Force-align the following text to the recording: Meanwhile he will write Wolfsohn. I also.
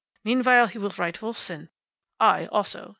Meanwhile 0.23 0.69
he 0.69 0.79
will 0.79 0.89
write 0.97 1.19
Wolfsohn. 1.21 1.69
I 2.19 2.47
also. 2.47 2.89